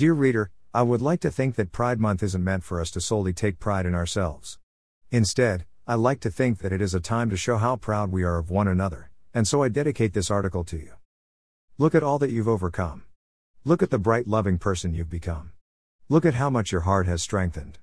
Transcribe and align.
Dear 0.00 0.14
reader, 0.14 0.50
I 0.72 0.80
would 0.80 1.02
like 1.02 1.20
to 1.20 1.30
think 1.30 1.56
that 1.56 1.72
Pride 1.72 2.00
Month 2.00 2.22
isn't 2.22 2.42
meant 2.42 2.64
for 2.64 2.80
us 2.80 2.90
to 2.92 3.02
solely 3.02 3.34
take 3.34 3.60
pride 3.60 3.84
in 3.84 3.94
ourselves. 3.94 4.58
Instead, 5.10 5.66
I 5.86 5.96
like 5.96 6.20
to 6.20 6.30
think 6.30 6.60
that 6.60 6.72
it 6.72 6.80
is 6.80 6.94
a 6.94 7.00
time 7.00 7.28
to 7.28 7.36
show 7.36 7.58
how 7.58 7.76
proud 7.76 8.10
we 8.10 8.22
are 8.22 8.38
of 8.38 8.48
one 8.48 8.66
another, 8.66 9.10
and 9.34 9.46
so 9.46 9.62
I 9.62 9.68
dedicate 9.68 10.14
this 10.14 10.30
article 10.30 10.64
to 10.64 10.78
you. 10.78 10.92
Look 11.76 11.94
at 11.94 12.02
all 12.02 12.18
that 12.18 12.30
you've 12.30 12.48
overcome. 12.48 13.02
Look 13.62 13.82
at 13.82 13.90
the 13.90 13.98
bright, 13.98 14.26
loving 14.26 14.56
person 14.56 14.94
you've 14.94 15.10
become. 15.10 15.52
Look 16.08 16.24
at 16.24 16.32
how 16.32 16.48
much 16.48 16.72
your 16.72 16.88
heart 16.88 17.06
has 17.06 17.22
strengthened. 17.22 17.78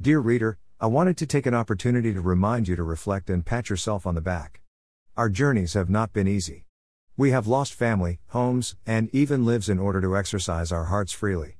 Dear 0.00 0.18
reader, 0.18 0.58
I 0.80 0.88
wanted 0.88 1.16
to 1.18 1.26
take 1.26 1.46
an 1.46 1.54
opportunity 1.54 2.12
to 2.14 2.20
remind 2.20 2.66
you 2.66 2.74
to 2.74 2.82
reflect 2.82 3.30
and 3.30 3.46
pat 3.46 3.70
yourself 3.70 4.08
on 4.08 4.16
the 4.16 4.20
back. 4.20 4.60
Our 5.16 5.28
journeys 5.28 5.74
have 5.74 5.88
not 5.88 6.12
been 6.12 6.26
easy. 6.26 6.64
We 7.18 7.32
have 7.32 7.48
lost 7.48 7.74
family, 7.74 8.20
homes, 8.28 8.76
and 8.86 9.12
even 9.12 9.44
lives 9.44 9.68
in 9.68 9.80
order 9.80 10.00
to 10.00 10.16
exercise 10.16 10.70
our 10.70 10.84
hearts 10.84 11.12
freely. 11.12 11.56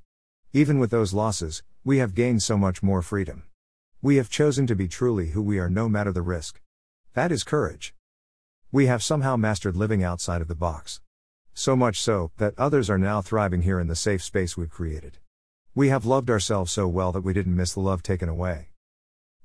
Even 0.52 0.78
with 0.78 0.92
those 0.92 1.12
losses, 1.12 1.64
we 1.82 1.98
have 1.98 2.14
gained 2.14 2.44
so 2.44 2.56
much 2.56 2.80
more 2.80 3.02
freedom. 3.02 3.42
We 4.00 4.18
have 4.18 4.30
chosen 4.30 4.68
to 4.68 4.76
be 4.76 4.86
truly 4.86 5.30
who 5.30 5.42
we 5.42 5.58
are 5.58 5.68
no 5.68 5.88
matter 5.88 6.12
the 6.12 6.22
risk. 6.22 6.60
That 7.14 7.32
is 7.32 7.42
courage. 7.42 7.92
We 8.70 8.86
have 8.86 9.02
somehow 9.02 9.34
mastered 9.34 9.74
living 9.74 10.04
outside 10.04 10.40
of 10.40 10.46
the 10.46 10.54
box. 10.54 11.00
So 11.54 11.74
much 11.74 12.00
so, 12.00 12.30
that 12.36 12.54
others 12.56 12.88
are 12.88 12.96
now 12.96 13.20
thriving 13.20 13.62
here 13.62 13.80
in 13.80 13.88
the 13.88 13.96
safe 13.96 14.22
space 14.22 14.56
we've 14.56 14.70
created. 14.70 15.18
We 15.74 15.88
have 15.88 16.06
loved 16.06 16.30
ourselves 16.30 16.70
so 16.70 16.86
well 16.86 17.10
that 17.10 17.24
we 17.24 17.32
didn't 17.32 17.56
miss 17.56 17.74
the 17.74 17.80
love 17.80 18.04
taken 18.04 18.28
away. 18.28 18.68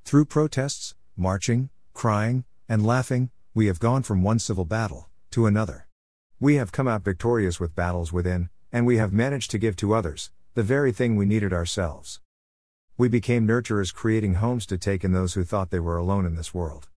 Through 0.05 0.25
protests, 0.25 0.93
marching, 1.17 1.71
crying, 1.95 2.45
and 2.69 2.85
laughing, 2.85 3.31
we 3.55 3.65
have 3.65 3.79
gone 3.79 4.03
from 4.03 4.21
one 4.21 4.37
civil 4.37 4.65
battle 4.65 5.09
to 5.31 5.47
another. 5.47 5.82
We 6.43 6.55
have 6.55 6.73
come 6.73 6.89
out 6.89 7.05
victorious 7.05 7.57
with 7.61 7.73
battles 7.73 8.11
within, 8.11 8.49
and 8.69 8.85
we 8.85 8.97
have 8.97 9.13
managed 9.13 9.49
to 9.51 9.57
give 9.57 9.77
to 9.77 9.93
others 9.93 10.29
the 10.55 10.61
very 10.61 10.91
thing 10.91 11.15
we 11.15 11.25
needed 11.25 11.53
ourselves. 11.53 12.19
We 12.97 13.07
became 13.07 13.47
nurturers, 13.47 13.93
creating 13.93 14.33
homes 14.33 14.65
to 14.65 14.77
take 14.77 15.05
in 15.05 15.13
those 15.13 15.35
who 15.35 15.45
thought 15.45 15.69
they 15.69 15.79
were 15.79 15.95
alone 15.95 16.25
in 16.25 16.35
this 16.35 16.53
world. 16.53 16.89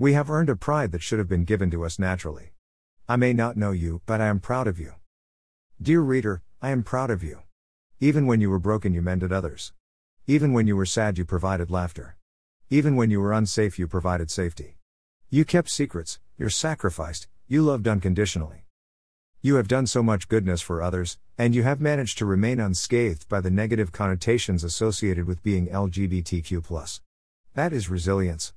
We 0.00 0.14
have 0.14 0.28
earned 0.28 0.48
a 0.48 0.56
pride 0.56 0.90
that 0.90 1.02
should 1.04 1.20
have 1.20 1.28
been 1.28 1.44
given 1.44 1.70
to 1.70 1.84
us 1.84 2.00
naturally. 2.00 2.54
I 3.08 3.14
may 3.14 3.32
not 3.32 3.56
know 3.56 3.70
you, 3.70 4.02
but 4.04 4.20
I 4.20 4.26
am 4.26 4.40
proud 4.40 4.66
of 4.66 4.80
you. 4.80 4.94
Dear 5.80 6.00
reader, 6.00 6.42
I 6.60 6.70
am 6.70 6.82
proud 6.82 7.12
of 7.12 7.22
you. 7.22 7.42
Even 8.00 8.26
when 8.26 8.40
you 8.40 8.50
were 8.50 8.58
broken, 8.58 8.94
you 8.94 9.00
mended 9.00 9.32
others. 9.32 9.72
Even 10.26 10.52
when 10.52 10.66
you 10.66 10.74
were 10.74 10.84
sad, 10.84 11.18
you 11.18 11.24
provided 11.24 11.70
laughter. 11.70 12.16
Even 12.68 12.96
when 12.96 13.12
you 13.12 13.20
were 13.20 13.32
unsafe, 13.32 13.78
you 13.78 13.86
provided 13.86 14.28
safety. 14.28 14.76
You 15.30 15.44
kept 15.44 15.70
secrets, 15.70 16.18
you're 16.36 16.50
sacrificed, 16.50 17.28
you 17.46 17.62
loved 17.62 17.86
unconditionally. 17.86 18.64
You 19.40 19.54
have 19.54 19.68
done 19.68 19.86
so 19.86 20.02
much 20.02 20.26
goodness 20.26 20.60
for 20.60 20.82
others, 20.82 21.16
and 21.38 21.54
you 21.54 21.62
have 21.62 21.80
managed 21.80 22.18
to 22.18 22.26
remain 22.26 22.58
unscathed 22.58 23.28
by 23.28 23.40
the 23.40 23.52
negative 23.52 23.92
connotations 23.92 24.64
associated 24.64 25.28
with 25.28 25.44
being 25.44 25.68
LGBTQ. 25.68 27.00
That 27.54 27.72
is 27.72 27.88
resilience. 27.88 28.52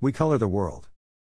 We 0.00 0.12
color 0.12 0.38
the 0.38 0.46
world. 0.46 0.88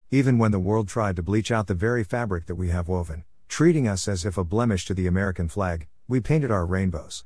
Even 0.10 0.40
when 0.40 0.50
the 0.52 0.60
world 0.60 0.88
tried 0.88 1.18
to 1.18 1.22
bleach 1.22 1.52
out 1.52 1.68
the 1.68 1.76
very 1.76 2.04
fabric 2.04 2.48
that 2.48 2.56
we 2.56 2.70
have 2.70 2.88
woven, 2.88 3.26
treating 3.48 3.88
us 3.88 4.08
as 4.08 4.26
if 4.26 4.40
a 4.40 4.44
blemish 4.44 4.86
to 4.86 4.96
the 4.96 5.06
American 5.06 5.48
flag, 5.48 5.88
we 6.08 6.20
painted 6.20 6.50
our 6.50 6.66
rainbows. 6.66 7.26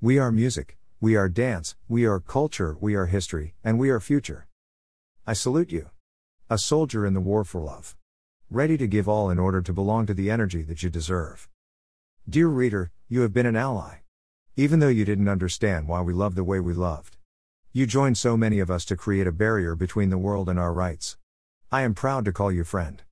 We 0.00 0.20
are 0.20 0.30
music, 0.30 0.78
we 1.00 1.16
are 1.16 1.28
dance, 1.28 1.74
we 1.88 2.04
are 2.06 2.20
culture, 2.20 2.76
we 2.80 2.94
are 2.94 3.06
history, 3.06 3.54
and 3.64 3.76
we 3.76 3.90
are 3.90 3.98
future. 3.98 4.46
I 5.26 5.32
salute 5.32 5.72
you. 5.72 5.90
A 6.48 6.58
soldier 6.58 7.04
in 7.04 7.14
the 7.14 7.20
war 7.20 7.42
for 7.42 7.60
love. 7.60 7.96
Ready 8.52 8.76
to 8.78 8.88
give 8.88 9.08
all 9.08 9.30
in 9.30 9.38
order 9.38 9.62
to 9.62 9.72
belong 9.72 10.06
to 10.06 10.14
the 10.14 10.28
energy 10.28 10.62
that 10.62 10.82
you 10.82 10.90
deserve. 10.90 11.48
Dear 12.28 12.48
reader, 12.48 12.90
you 13.08 13.20
have 13.20 13.32
been 13.32 13.46
an 13.46 13.54
ally. 13.54 13.98
Even 14.56 14.80
though 14.80 14.88
you 14.88 15.04
didn't 15.04 15.28
understand 15.28 15.86
why 15.86 16.00
we 16.00 16.12
loved 16.12 16.34
the 16.34 16.42
way 16.42 16.58
we 16.58 16.72
loved. 16.72 17.16
You 17.72 17.86
joined 17.86 18.18
so 18.18 18.36
many 18.36 18.58
of 18.58 18.68
us 18.68 18.84
to 18.86 18.96
create 18.96 19.28
a 19.28 19.32
barrier 19.32 19.76
between 19.76 20.10
the 20.10 20.18
world 20.18 20.48
and 20.48 20.58
our 20.58 20.72
rights. 20.72 21.16
I 21.70 21.82
am 21.82 21.94
proud 21.94 22.24
to 22.24 22.32
call 22.32 22.50
you 22.50 22.64
friend. 22.64 23.04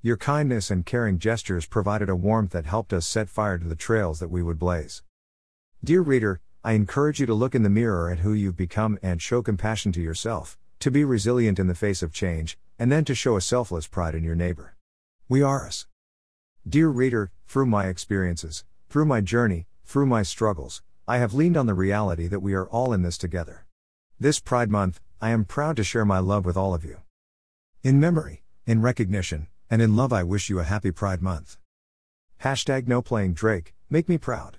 Your 0.00 0.16
kindness 0.16 0.70
and 0.70 0.86
caring 0.86 1.18
gestures 1.18 1.66
provided 1.66 2.08
a 2.08 2.14
warmth 2.14 2.52
that 2.52 2.66
helped 2.66 2.92
us 2.92 3.04
set 3.04 3.28
fire 3.28 3.58
to 3.58 3.66
the 3.66 3.74
trails 3.74 4.20
that 4.20 4.30
we 4.30 4.44
would 4.44 4.60
blaze. 4.60 5.02
Dear 5.82 6.02
reader, 6.02 6.40
I 6.62 6.74
encourage 6.74 7.18
you 7.18 7.26
to 7.26 7.34
look 7.34 7.56
in 7.56 7.64
the 7.64 7.68
mirror 7.68 8.12
at 8.12 8.20
who 8.20 8.32
you've 8.32 8.56
become 8.56 9.00
and 9.02 9.20
show 9.20 9.42
compassion 9.42 9.90
to 9.90 10.00
yourself, 10.00 10.56
to 10.78 10.92
be 10.92 11.04
resilient 11.04 11.58
in 11.58 11.66
the 11.66 11.74
face 11.74 12.00
of 12.00 12.12
change, 12.12 12.56
and 12.78 12.92
then 12.92 13.04
to 13.06 13.14
show 13.16 13.36
a 13.36 13.40
selfless 13.40 13.88
pride 13.88 14.14
in 14.14 14.22
your 14.22 14.36
neighbor. 14.36 14.73
We 15.26 15.40
are 15.40 15.66
us. 15.66 15.86
Dear 16.68 16.88
reader, 16.88 17.32
through 17.46 17.64
my 17.64 17.86
experiences, 17.86 18.62
through 18.90 19.06
my 19.06 19.22
journey, 19.22 19.66
through 19.82 20.04
my 20.04 20.22
struggles, 20.22 20.82
I 21.08 21.16
have 21.16 21.32
leaned 21.32 21.56
on 21.56 21.64
the 21.64 21.72
reality 21.72 22.26
that 22.26 22.40
we 22.40 22.52
are 22.52 22.68
all 22.68 22.92
in 22.92 23.00
this 23.00 23.16
together. 23.16 23.64
This 24.20 24.38
Pride 24.38 24.70
Month, 24.70 25.00
I 25.22 25.30
am 25.30 25.46
proud 25.46 25.76
to 25.76 25.84
share 25.84 26.04
my 26.04 26.18
love 26.18 26.44
with 26.44 26.58
all 26.58 26.74
of 26.74 26.84
you. 26.84 26.98
In 27.82 27.98
memory, 27.98 28.44
in 28.66 28.82
recognition, 28.82 29.46
and 29.70 29.80
in 29.80 29.96
love, 29.96 30.12
I 30.12 30.24
wish 30.24 30.50
you 30.50 30.58
a 30.58 30.64
happy 30.64 30.90
Pride 30.90 31.22
Month. 31.22 31.56
Hashtag 32.42 32.86
no 32.86 33.00
playing 33.00 33.32
Drake, 33.32 33.72
make 33.88 34.10
me 34.10 34.18
proud. 34.18 34.58